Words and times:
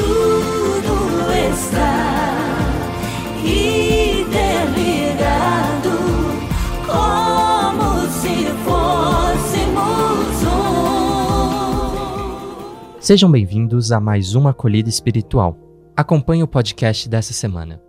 tudo 0.00 1.30
está 1.50 1.92
interligado, 3.44 5.92
como 6.86 8.08
se 8.08 8.46
fôssemos 8.64 10.42
um. 10.44 10.48
Sejam 13.00 13.30
bem-vindos 13.30 13.92
a 13.92 14.00
mais 14.00 14.34
uma 14.34 14.50
acolhida 14.50 14.88
espiritual. 14.88 15.56
Acompanhe 15.96 16.42
o 16.42 16.48
podcast 16.48 17.06
dessa 17.08 17.34
semana. 17.34 17.80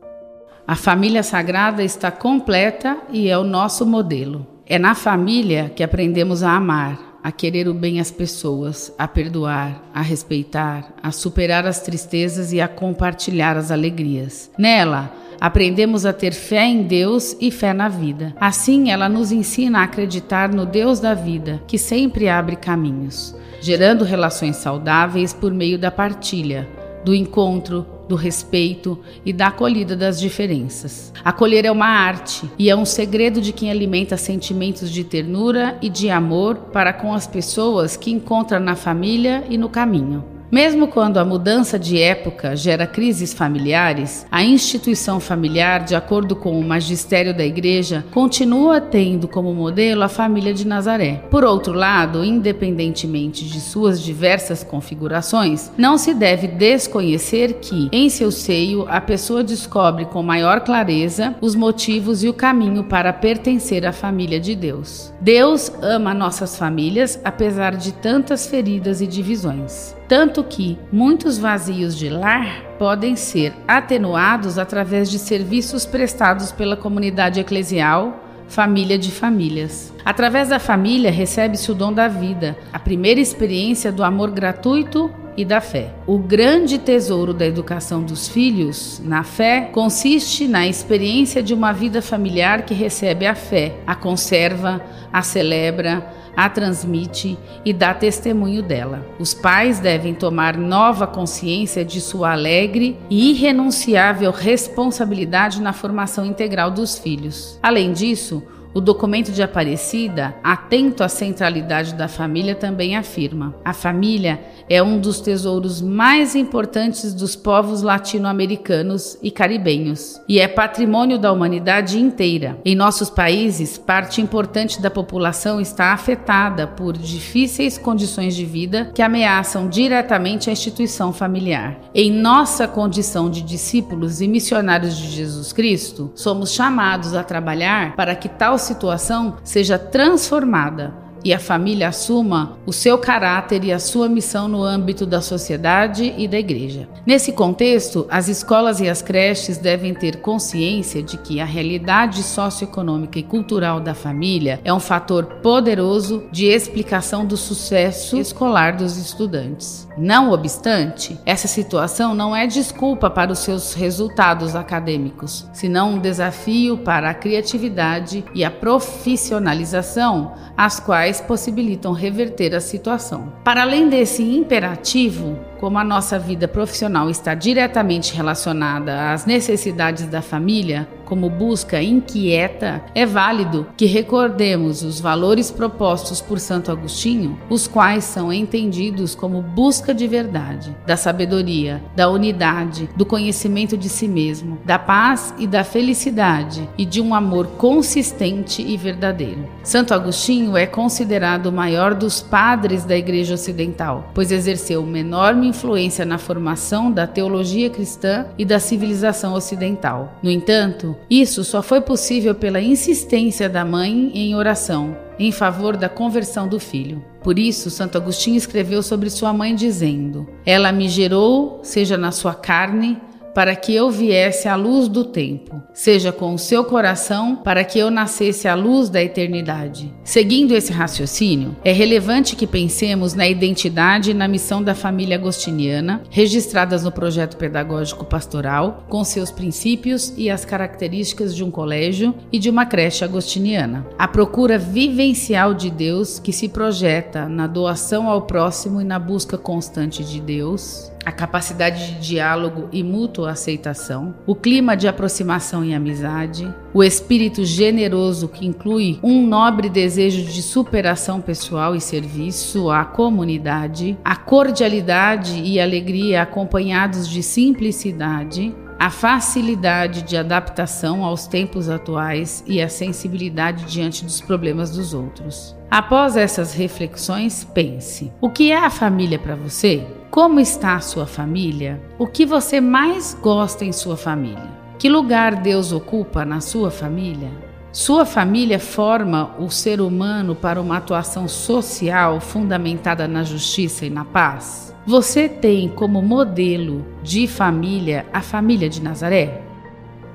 A 0.68 0.76
família 0.76 1.24
sagrada 1.24 1.84
está 1.84 2.12
completa 2.12 2.98
e 3.10 3.30
é 3.30 3.38
o 3.38 3.44
nosso 3.44 3.86
modelo. 3.86 4.46
É 4.66 4.78
na 4.78 4.94
família 4.96 5.70
que 5.70 5.84
aprendemos 5.84 6.44
a 6.44 6.52
amar, 6.52 7.11
a 7.24 7.32
querer 7.32 7.68
o 7.68 7.74
bem 7.74 8.00
às 8.00 8.12
pessoas, 8.12 8.94
a 8.98 9.08
perdoar, 9.08 9.84
a 9.94 10.02
respeitar, 10.02 10.94
a 11.02 11.12
superar 11.12 11.66
as 11.66 11.82
tristezas 11.82 12.52
e 12.52 12.60
a 12.60 12.68
compartilhar 12.68 13.58
as 13.58 13.72
alegrias. 13.72 14.50
Nela, 14.58 15.14
aprendemos 15.40 16.06
a 16.06 16.14
ter 16.14 16.34
fé 16.34 16.66
em 16.66 16.84
Deus 16.84 17.36
e 17.40 17.50
fé 17.52 17.74
na 17.74 17.90
vida. 17.90 18.36
Assim, 18.40 18.92
ela 18.92 19.10
nos 19.10 19.32
ensina 19.32 19.80
a 19.80 19.84
acreditar 19.84 20.50
no 20.50 20.66
Deus 20.66 21.00
da 21.00 21.14
vida, 21.14 21.62
que 21.68 21.78
sempre 21.78 22.30
abre 22.30 22.56
caminhos, 22.56 23.36
gerando 23.60 24.04
relações 24.04 24.58
saudáveis 24.58 25.34
por 25.34 25.54
meio 25.54 25.80
da 25.80 25.90
partilha, 25.90 26.68
do 27.04 27.14
encontro, 27.16 27.86
do 28.12 28.16
respeito 28.18 29.00
e 29.26 29.32
da 29.32 29.48
acolhida 29.48 29.96
das 29.96 30.20
diferenças. 30.20 31.14
Acolher 31.24 31.64
é 31.64 31.72
uma 31.72 31.88
arte 31.88 32.44
e 32.60 32.70
é 32.70 32.76
um 32.76 32.84
segredo 32.84 33.40
de 33.40 33.54
quem 33.54 33.72
alimenta 33.72 34.18
sentimentos 34.18 34.92
de 34.92 35.06
ternura 35.06 35.78
e 35.82 35.88
de 35.88 36.10
amor 36.10 36.56
para 36.74 36.92
com 36.92 37.14
as 37.14 37.26
pessoas 37.26 37.96
que 37.96 38.12
encontra 38.12 38.60
na 38.60 38.76
família 38.76 39.46
e 39.50 39.58
no 39.58 39.70
caminho. 39.70 40.41
Mesmo 40.52 40.90
quando 40.90 41.18
a 41.18 41.24
mudança 41.24 41.80
de 41.80 41.98
época 41.98 42.58
gera 42.58 42.86
crises 42.86 43.34
familiares, 43.34 44.28
a 44.30 44.44
instituição 44.44 45.18
familiar, 45.18 45.86
de 45.86 45.96
acordo 45.96 46.36
com 46.36 46.60
o 46.60 46.64
magistério 46.64 47.34
da 47.34 47.46
Igreja, 47.46 48.04
continua 48.12 48.82
tendo 48.82 49.30
como 49.30 49.54
modelo 49.54 50.04
a 50.04 50.10
família 50.10 50.54
de 50.54 50.68
Nazaré. 50.68 51.24
Por 51.32 51.46
outro 51.46 51.72
lado, 51.72 52.22
independentemente 52.22 53.46
de 53.46 53.62
suas 53.62 54.02
diversas 54.02 54.62
configurações, 54.62 55.72
não 55.78 55.98
se 55.98 56.14
deve 56.14 56.48
desconhecer 56.48 57.54
que, 57.62 57.88
em 57.90 58.10
seu 58.10 58.30
seio, 58.30 58.86
a 58.90 59.00
pessoa 59.00 59.46
descobre 59.46 60.04
com 60.04 60.22
maior 60.22 60.60
clareza 60.60 61.34
os 61.40 61.56
motivos 61.56 62.26
e 62.26 62.28
o 62.28 62.34
caminho 62.34 62.84
para 62.84 63.14
pertencer 63.14 63.86
à 63.86 63.94
família 63.94 64.40
de 64.40 64.54
Deus. 64.54 65.14
Deus 65.22 65.72
ama 65.82 66.14
nossas 66.14 66.58
famílias 66.58 67.18
apesar 67.24 67.78
de 67.78 67.94
tantas 67.94 68.48
feridas 68.48 69.00
e 69.00 69.08
divisões 69.08 69.96
tanto 70.12 70.44
que 70.44 70.78
muitos 70.92 71.38
vazios 71.38 71.98
de 71.98 72.10
lar 72.10 72.76
podem 72.78 73.16
ser 73.16 73.54
atenuados 73.66 74.58
através 74.58 75.10
de 75.10 75.18
serviços 75.18 75.86
prestados 75.86 76.52
pela 76.52 76.76
comunidade 76.76 77.40
eclesial, 77.40 78.22
família 78.46 78.98
de 78.98 79.10
famílias. 79.10 79.94
Através 80.04 80.50
da 80.50 80.60
família 80.60 81.10
recebe-se 81.10 81.72
o 81.72 81.74
dom 81.74 81.94
da 81.94 82.10
vida, 82.10 82.58
a 82.74 82.78
primeira 82.78 83.22
experiência 83.22 83.90
do 83.90 84.04
amor 84.04 84.32
gratuito 84.32 85.10
e 85.38 85.46
da 85.46 85.62
fé. 85.62 85.94
O 86.06 86.18
grande 86.20 86.78
tesouro 86.78 87.34
da 87.34 87.46
educação 87.46 88.04
dos 88.04 88.28
filhos 88.28 89.02
na 89.06 89.24
fé 89.24 89.70
consiste 89.72 90.46
na 90.46 90.68
experiência 90.68 91.42
de 91.42 91.54
uma 91.54 91.72
vida 91.72 92.02
familiar 92.02 92.64
que 92.64 92.74
recebe 92.74 93.26
a 93.26 93.34
fé, 93.34 93.78
a 93.88 93.96
conserva, 93.96 94.82
a 95.14 95.22
celebra, 95.22 96.06
a 96.36 96.50
transmite 96.50 97.38
e 97.66 97.74
dá 97.74 97.94
testemunho 97.94 98.62
dela. 98.62 99.06
Os 99.20 99.34
pais 99.34 99.80
devem 99.80 100.14
tomar 100.14 100.58
nova 100.58 101.06
consciência 101.08 101.84
de 101.84 102.00
sua 102.00 102.32
alegre 102.32 102.98
e 103.10 103.32
irrenunciável 103.32 104.32
responsabilidade 104.32 105.62
na 105.62 105.74
formação 105.74 106.26
integral 106.26 106.72
dos 106.72 106.98
filhos. 106.98 107.60
Além 107.62 107.94
disso, 107.94 108.44
o 108.74 108.80
documento 108.80 109.32
de 109.32 109.44
Aparecida, 109.44 110.36
atento 110.44 111.04
à 111.04 111.10
centralidade 111.10 111.94
da 111.94 112.08
família, 112.08 112.56
também 112.56 112.96
afirma: 112.96 113.54
a 113.66 113.74
família 113.74 114.40
é 114.70 114.82
um 114.82 115.00
dos 115.00 115.20
tesouros 115.20 115.82
mais 115.82 116.36
importantes 116.36 117.14
dos 117.14 117.36
povos 117.36 117.82
latino-americanos 117.82 119.18
e 119.22 119.30
caribenhos 119.30 120.22
e 120.28 120.40
é 120.40 120.48
patrimônio 120.48 121.20
da 121.20 121.32
humanidade 121.32 122.00
inteira. 122.00 122.58
Em 122.64 122.76
nossos 122.76 123.10
países, 123.10 123.78
parte 123.78 124.22
importante 124.22 124.82
da 124.82 124.90
população 124.90 125.60
está 125.60 125.94
afetada 125.94 126.68
por 126.68 126.98
difíceis 126.98 127.78
condições 127.78 128.36
de 128.36 128.46
vida 128.46 128.92
que 128.94 129.02
ameaçam 129.02 129.68
diretamente 129.68 130.50
a 130.50 130.54
instituição 130.54 131.12
familiar. 131.12 131.78
Em 131.94 132.12
nossa 132.12 132.68
condição 132.68 133.30
de 133.30 133.42
discípulos 133.42 134.22
e 134.22 134.28
missionários 134.28 134.98
de 134.98 135.08
Jesus 135.10 135.52
Cristo, 135.52 136.12
somos 136.16 136.54
chamados 136.54 137.14
a 137.14 137.24
trabalhar 137.24 137.96
para 137.96 138.16
que 138.16 138.30
tal 138.30 138.58
situação 138.62 139.36
seja 139.44 139.78
transformada 139.78 140.94
e 141.24 141.34
a 141.34 141.40
família 141.40 141.88
assuma 141.90 142.58
o 142.66 142.74
seu 142.74 142.98
caráter 142.98 143.64
e 143.64 143.72
a 143.72 143.80
sua 143.80 144.08
missão 144.08 144.48
no 144.48 144.64
âmbito 144.64 145.06
da 145.06 145.22
sociedade 145.22 146.14
e 146.18 146.28
da 146.28 146.40
igreja. 146.40 146.88
Nesse 147.06 147.32
contexto, 147.32 148.06
as 148.10 148.28
escolas 148.28 148.80
e 148.80 148.90
as 148.90 149.02
creches 149.02 149.58
devem 149.58 149.94
ter 149.94 150.18
consciência 150.18 151.02
de 151.04 151.18
que 151.18 151.40
a 151.40 151.46
realidade 151.46 152.24
socioeconômica 152.24 153.20
e 153.20 153.24
cultural 153.24 153.80
da 153.80 153.94
família 153.94 154.60
é 154.64 154.74
um 154.74 154.80
fator 154.80 155.26
poderoso 155.42 156.24
de 156.32 156.46
explicação 156.46 157.26
do 157.26 157.38
sucesso 157.38 158.18
escolar 158.18 158.78
dos 158.78 158.98
estudantes. 158.98 159.88
Não 159.98 160.32
obstante, 160.32 161.20
essa 161.26 161.48
situação 161.48 162.16
não 162.16 162.36
é 162.36 162.48
desculpa 162.48 163.10
para 163.10 163.32
os 163.32 163.40
seus 163.40 163.74
resultados 163.74 164.56
acadêmicos, 164.56 165.48
senão 165.54 165.96
um 165.96 166.00
desafio 166.00 166.78
para 166.78 167.10
a 167.10 167.14
criatividade 167.14 168.24
e 168.34 168.44
a 168.44 168.52
profissionalização, 168.52 170.34
as 170.56 170.80
quais 170.80 171.11
possibilitam 171.20 171.92
reverter 171.92 172.56
a 172.56 172.62
situação. 172.62 173.34
Para 173.44 173.64
além 173.64 173.90
desse 173.90 174.24
imperativo, 174.24 175.38
como 175.62 175.78
a 175.78 175.84
nossa 175.84 176.18
vida 176.18 176.48
profissional 176.48 177.08
está 177.08 177.36
diretamente 177.36 178.16
relacionada 178.16 179.14
às 179.14 179.28
necessidades 179.28 180.08
da 180.08 180.20
família, 180.20 180.88
como 181.06 181.30
busca 181.30 181.84
inquieta, 181.84 182.82
é 182.96 183.06
válido 183.06 183.68
que 183.76 183.86
recordemos 183.86 184.82
os 184.82 185.02
valores 185.02 185.52
propostos 185.52 186.22
por 186.22 186.40
Santo 186.40 186.72
Agostinho, 186.72 187.38
os 187.50 187.68
quais 187.68 188.06
são 188.06 188.32
entendidos 188.32 189.14
como 189.14 189.42
busca 189.42 189.94
de 189.94 190.08
verdade, 190.08 190.74
da 190.88 190.96
sabedoria, 190.96 191.84
da 191.98 192.10
unidade, 192.10 192.90
do 192.96 193.06
conhecimento 193.06 193.76
de 193.76 193.90
si 193.90 194.08
mesmo, 194.08 194.58
da 194.64 194.80
paz 194.80 195.34
e 195.38 195.46
da 195.46 195.66
felicidade 195.66 196.68
e 196.78 196.86
de 196.86 197.02
um 197.02 197.14
amor 197.14 197.46
consistente 197.58 198.62
e 198.62 198.78
verdadeiro. 198.78 199.50
Santo 199.64 199.94
Agostinho 199.94 200.56
é 200.56 200.66
considerado 200.66 201.48
o 201.48 201.52
maior 201.52 201.94
dos 201.94 202.22
padres 202.22 202.86
da 202.86 202.96
Igreja 202.96 203.34
Ocidental, 203.34 204.10
pois 204.14 204.32
exerceu 204.32 204.82
uma 204.82 205.00
enorme 205.00 205.51
influência 205.52 206.04
na 206.04 206.18
formação 206.18 206.92
da 206.92 207.06
teologia 207.06 207.70
cristã 207.70 208.26
e 208.38 208.44
da 208.44 208.60
civilização 208.60 209.34
ocidental. 209.34 210.18
No 210.24 210.32
entanto, 210.32 210.98
isso 211.10 211.44
só 211.44 211.62
foi 211.62 211.82
possível 211.82 212.34
pela 212.34 212.60
insistência 212.60 213.48
da 213.48 213.64
mãe 213.64 214.12
em 214.16 214.36
oração 214.36 214.98
em 215.20 215.32
favor 215.32 215.78
da 215.78 215.88
conversão 215.88 216.48
do 216.48 216.60
filho. 216.60 217.04
Por 217.24 217.38
isso, 217.38 217.70
Santo 217.70 217.96
Agostinho 217.96 218.38
escreveu 218.38 218.82
sobre 218.82 219.10
sua 219.10 219.32
mãe 219.32 219.54
dizendo: 219.54 220.28
Ela 220.44 220.72
me 220.72 220.90
gerou, 220.90 221.60
seja 221.62 221.96
na 221.96 222.12
sua 222.12 222.34
carne, 222.34 223.00
para 223.34 223.56
que 223.56 223.74
eu 223.74 223.90
viesse 223.90 224.48
à 224.48 224.56
luz 224.56 224.88
do 224.88 225.04
tempo, 225.04 225.62
seja 225.74 226.12
com 226.12 226.34
o 226.34 226.40
seu 226.40 226.64
coração, 226.64 227.36
para 227.36 227.64
que 227.64 227.80
eu 227.80 227.90
nascesse 227.90 228.48
à 228.48 228.56
luz 228.56 228.90
da 228.90 229.02
eternidade. 229.02 229.94
Seguindo 230.04 230.56
esse 230.56 230.72
raciocínio, 230.72 231.56
é 231.64 231.72
relevante 231.72 232.36
que 232.36 232.48
pensemos 232.48 233.14
na 233.14 233.28
identidade 233.28 234.12
e 234.12 234.14
na 234.14 234.28
missão 234.28 234.62
da 234.62 234.76
família 234.76 235.16
agostiniana, 235.16 236.02
registradas 236.10 236.84
no 236.84 236.92
projeto 236.92 237.38
pedagógico 237.38 238.06
pastoral, 238.06 238.86
com 238.90 239.04
seus 239.04 239.32
princípios 239.32 240.14
e 240.18 240.30
as 240.30 240.46
características 240.46 241.36
de 241.36 241.44
um 241.44 241.52
colégio 241.52 242.14
e 242.32 242.40
de 242.40 242.50
uma 242.50 242.66
creche 242.66 243.04
agostiniana. 243.04 243.86
A 243.98 244.08
procura 244.08 244.58
vivencial 244.58 245.54
de 245.54 245.70
Deus 245.70 246.20
que 246.20 246.34
se 246.34 246.50
projeta 246.50 247.28
na 247.28 247.48
doação 247.48 248.10
ao 248.10 248.24
próximo 248.24 248.82
e 248.82 248.84
na 248.84 249.00
busca 249.00 249.38
constante 249.38 250.04
de 250.04 250.20
Deus, 250.20 250.91
a 251.06 251.12
capacidade 251.12 251.94
de 251.94 252.08
diálogo 252.10 252.70
e 252.72 252.84
mútua 252.84 253.32
aceitação, 253.32 254.14
o 254.26 254.36
clima 254.36 254.76
de 254.76 254.88
aproximação 254.88 255.64
e 255.64 255.74
amizade, 255.74 256.54
o 256.74 256.84
espírito 256.84 257.44
generoso 257.44 258.28
que 258.28 258.46
inclui 258.46 259.00
um 259.04 259.26
nobre 259.26 259.70
desejo 259.70 260.24
de 260.24 260.42
superação 260.42 261.20
pessoal 261.22 261.76
e 261.76 261.82
serviço 261.82 262.70
à 262.70 262.86
comunidade, 262.86 263.98
a 264.04 264.16
cordialidade 264.16 265.42
e 265.42 265.60
alegria 265.60 266.22
acompanhados 266.22 267.08
de 267.08 267.24
simplicidade, 267.24 268.56
a 268.80 268.90
facilidade 268.90 270.02
de 270.02 270.18
adaptação 270.18 271.04
aos 271.04 271.28
tempos 271.28 271.70
atuais 271.70 272.44
e 272.48 272.60
a 272.60 272.68
sensibilidade 272.68 273.66
diante 273.66 274.04
dos 274.04 274.20
problemas 274.20 274.72
dos 274.72 274.94
outros. 274.94 275.56
Após 275.70 276.18
essas 276.18 276.56
reflexões, 276.56 277.44
pense: 277.44 278.12
o 278.20 278.28
que 278.28 278.52
é 278.52 278.58
a 278.58 278.72
família 278.72 279.20
para 279.20 279.36
você? 279.36 279.86
Como 280.12 280.42
está 280.42 280.76
a 280.76 280.82
sua 280.82 281.08
família? 281.08 281.82
O 281.98 282.06
que 282.06 282.26
você 282.26 282.60
mais 282.60 283.18
gosta 283.22 283.64
em 283.64 283.72
sua 283.72 283.96
família? 283.96 284.52
Que 284.78 284.90
lugar 284.90 285.38
Deus 285.38 285.72
ocupa 285.72 286.26
na 286.26 286.42
sua 286.42 286.70
família? 286.70 287.32
Sua 287.72 288.06
família 288.06 288.60
forma 288.60 289.34
o 289.40 289.50
ser 289.50 289.80
humano 289.80 290.36
para 290.36 290.60
uma 290.60 290.76
atuação 290.76 291.30
social 291.30 292.20
fundamentada 292.20 293.08
na 293.08 293.24
justiça 293.24 293.86
e 293.86 293.90
na 293.90 294.04
paz? 294.04 294.76
Você 294.86 295.30
tem 295.30 295.70
como 295.70 296.02
modelo 296.02 296.86
de 297.02 297.26
família 297.26 298.06
a 298.12 298.22
família 298.22 298.68
de 298.68 298.82
Nazaré? 298.82 299.42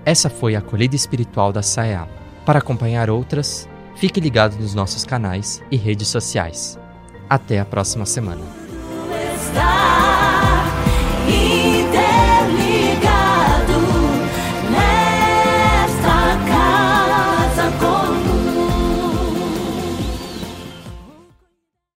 Essa 0.05 0.29
foi 0.29 0.55
a 0.55 0.59
acolhida 0.59 0.95
espiritual 0.95 1.55
da 1.55 1.63
SAEA. 1.63 2.07
Para 2.45 2.59
acompanhar 2.59 3.09
outras, 3.09 3.67
fique 3.95 4.21
ligado 4.21 4.61
nos 4.61 4.75
nossos 4.75 5.07
canais 5.07 5.63
e 5.71 5.77
redes 5.79 6.09
sociais. 6.09 6.79
Até 7.31 7.59
a 7.59 7.65
próxima 7.65 8.05
semana. 8.05 8.66